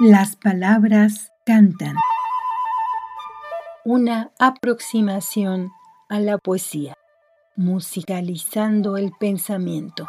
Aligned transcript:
Las 0.00 0.36
palabras 0.36 1.32
cantan. 1.44 1.96
Una 3.84 4.30
aproximación 4.38 5.72
a 6.08 6.20
la 6.20 6.38
poesía, 6.38 6.94
musicalizando 7.56 8.96
el 8.96 9.10
pensamiento. 9.18 10.06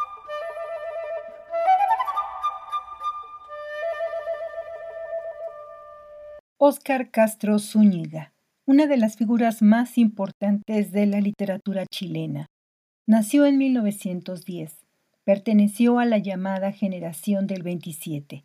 Óscar 6.56 7.10
Castro 7.10 7.58
Zúñiga, 7.58 8.32
una 8.66 8.86
de 8.86 8.96
las 8.96 9.16
figuras 9.16 9.60
más 9.60 9.98
importantes 9.98 10.92
de 10.92 11.06
la 11.06 11.20
literatura 11.20 11.84
chilena. 11.86 12.46
Nació 13.08 13.44
en 13.44 13.58
1910. 13.58 14.86
Perteneció 15.24 15.98
a 15.98 16.04
la 16.04 16.18
llamada 16.18 16.70
generación 16.70 17.48
del 17.48 17.64
27 17.64 18.44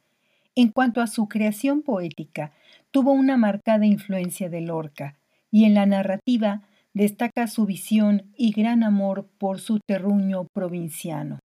en 0.55 0.69
cuanto 0.69 1.01
a 1.01 1.07
su 1.07 1.27
creación 1.27 1.81
poética, 1.81 2.53
tuvo 2.91 3.11
una 3.11 3.37
marcada 3.37 3.85
influencia 3.85 4.49
de 4.49 4.61
Lorca, 4.61 5.17
y 5.51 5.65
en 5.65 5.73
la 5.73 5.85
narrativa 5.85 6.63
destaca 6.93 7.47
su 7.47 7.65
visión 7.65 8.31
y 8.35 8.51
gran 8.51 8.83
amor 8.83 9.27
por 9.37 9.59
su 9.59 9.79
terruño 9.85 10.47
provinciano. 10.53 11.39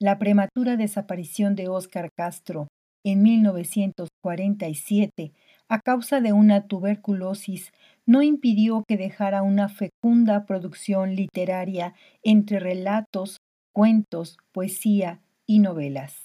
La 0.00 0.18
prematura 0.18 0.76
desaparición 0.76 1.54
de 1.54 1.68
Óscar 1.68 2.10
Castro 2.16 2.68
en 3.04 3.22
1947 3.22 5.32
a 5.68 5.80
causa 5.80 6.20
de 6.20 6.32
una 6.32 6.66
tuberculosis 6.66 7.72
no 8.06 8.22
impidió 8.22 8.84
que 8.86 8.96
dejara 8.96 9.42
una 9.42 9.68
fecunda 9.68 10.46
producción 10.46 11.14
literaria 11.14 11.94
entre 12.22 12.58
relatos, 12.58 13.38
cuentos, 13.72 14.38
poesía 14.52 15.20
y 15.46 15.60
novelas. 15.60 16.23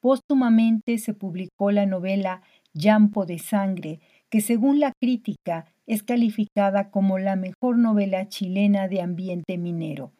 Póstumamente 0.00 0.98
se 0.98 1.12
publicó 1.12 1.72
la 1.72 1.86
novela 1.86 2.42
Llampo 2.72 3.26
de 3.26 3.38
Sangre, 3.38 4.00
que 4.30 4.40
según 4.40 4.78
la 4.78 4.92
crítica 4.92 5.66
es 5.86 6.02
calificada 6.02 6.90
como 6.90 7.18
la 7.18 7.34
mejor 7.34 7.78
novela 7.78 8.28
chilena 8.28 8.86
de 8.86 9.00
ambiente 9.00 9.58
minero. 9.58 10.12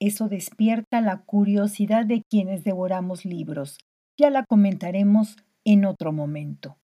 Eso 0.00 0.28
despierta 0.28 1.00
la 1.00 1.22
curiosidad 1.22 2.04
de 2.04 2.22
quienes 2.28 2.64
devoramos 2.64 3.24
libros. 3.24 3.78
Ya 4.18 4.28
la 4.28 4.44
comentaremos 4.44 5.36
en 5.64 5.86
otro 5.86 6.12
momento. 6.12 6.76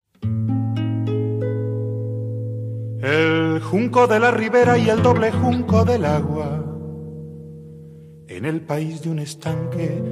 El 3.00 3.60
junco 3.60 4.06
de 4.06 4.20
la 4.20 4.30
ribera 4.30 4.78
y 4.78 4.88
el 4.88 5.02
doble 5.02 5.32
junco 5.32 5.84
del 5.84 6.04
agua. 6.04 6.64
En 8.28 8.44
el 8.44 8.60
país 8.60 9.02
de 9.02 9.10
un 9.10 9.18
estanque 9.18 10.02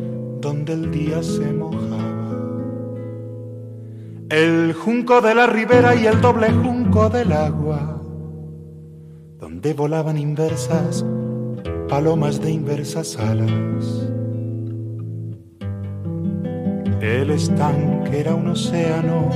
donde 0.41 0.73
el 0.73 0.91
día 0.91 1.23
se 1.23 1.53
moja 1.53 2.16
el 4.29 4.75
junco 4.75 5.21
de 5.21 5.37
la 5.37 5.47
ribera 5.47 5.95
y 5.95 6.07
el 6.07 6.21
doble 6.21 6.51
junco 6.51 7.09
del 7.09 7.33
agua, 7.33 8.03
donde 9.39 9.73
volaban 9.73 10.19
inversas 10.19 11.05
palomas 11.89 12.41
de 12.41 12.51
inversas 12.51 13.17
alas. 13.19 14.11
El 17.01 17.31
estanque 17.31 18.19
era 18.19 18.35
un 18.35 18.49
océano 18.49 19.31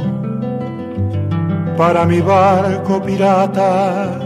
para 1.76 2.04
mi 2.04 2.20
barco 2.20 3.00
pirata, 3.00 4.18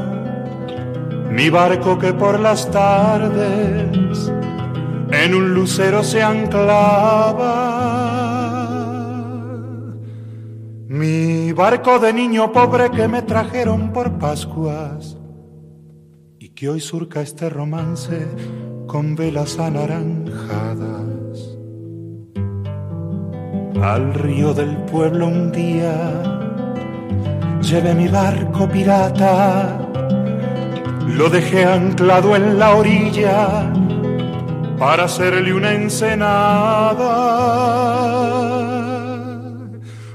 mi 1.31 1.51
barco 1.51 1.99
que 1.99 2.15
por 2.15 2.41
las 2.41 2.71
tardes 2.71 4.33
en 5.11 5.35
un 5.35 5.53
lucero 5.53 6.03
se 6.03 6.23
anclaba 6.23 7.64
barco 11.65 11.99
de 11.99 12.13
niño 12.13 12.53
pobre 12.53 12.91
que 12.91 13.09
me 13.09 13.23
trajeron 13.23 13.91
por 13.91 14.19
Pascuas. 14.19 15.17
Y 16.39 16.51
que 16.51 16.69
hoy 16.69 16.79
surca 16.79 17.23
este 17.23 17.49
romance 17.49 18.29
con 18.87 19.17
velas 19.17 19.59
anaranjadas. 19.59 21.57
Al 23.81 24.13
río 24.13 24.53
del 24.53 24.77
pueblo 24.93 25.27
un 25.27 25.51
día 25.53 25.97
llevé 27.63 27.95
mi 27.95 28.09
barco 28.09 28.69
pirata, 28.69 29.89
lo 31.07 31.31
dejé 31.31 31.65
anclado 31.65 32.37
en 32.37 32.59
la 32.59 32.75
orilla 32.75 33.73
para 34.79 35.05
hacerle 35.05 35.55
una 35.55 35.73
ensenada 35.73 37.05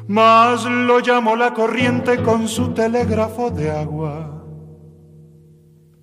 mas 0.10 0.66
lo 0.66 1.00
llamó 1.02 1.36
la 1.36 1.54
corriente 1.54 2.24
con 2.24 2.48
su 2.48 2.74
telégrafo 2.74 3.52
de 3.52 3.70
agua 3.70 4.44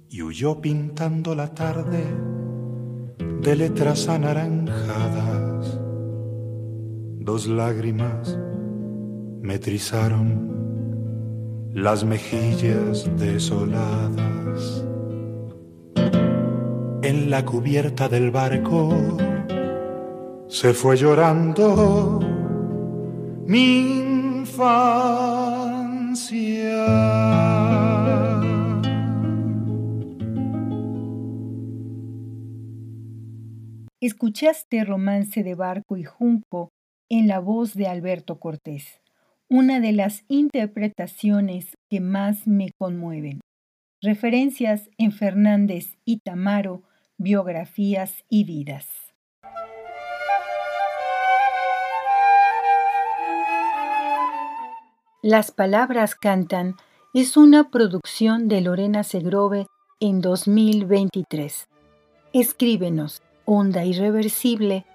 y 0.08 0.22
huyó 0.22 0.60
pintando 0.60 1.34
la 1.34 1.52
tarde 1.52 2.04
de 3.40 3.56
letras 3.56 4.08
anaranjadas. 4.08 5.80
Dos 7.18 7.48
lágrimas 7.48 8.38
me 9.42 9.58
trizaron 9.58 10.54
las 11.74 12.04
mejillas 12.04 13.10
desoladas. 13.18 14.86
En 17.02 17.28
la 17.28 17.44
cubierta 17.44 18.08
del 18.08 18.30
barco 18.30 19.18
se 20.46 20.74
fue 20.74 20.96
llorando 20.96 22.35
Escuchaste 34.00 34.84
Romance 34.84 35.44
de 35.44 35.54
Barco 35.54 35.96
y 35.96 36.02
Junco 36.02 36.70
en 37.08 37.28
la 37.28 37.38
voz 37.38 37.74
de 37.74 37.86
Alberto 37.86 38.40
Cortés, 38.40 39.00
una 39.48 39.78
de 39.78 39.92
las 39.92 40.24
interpretaciones 40.26 41.76
que 41.88 42.00
más 42.00 42.48
me 42.48 42.72
conmueven. 42.76 43.42
Referencias 44.02 44.90
en 44.98 45.12
Fernández 45.12 45.98
y 46.04 46.18
Tamaro, 46.18 46.82
biografías 47.16 48.24
y 48.28 48.42
vidas. 48.42 49.05
Las 55.26 55.50
palabras 55.50 56.14
cantan 56.14 56.76
es 57.12 57.36
una 57.36 57.68
producción 57.70 58.46
de 58.46 58.60
Lorena 58.60 59.02
Segrove 59.02 59.66
en 59.98 60.20
2023. 60.20 61.66
Escríbenos 62.32 63.22
onda 63.44 63.84
irreversible. 63.84 64.86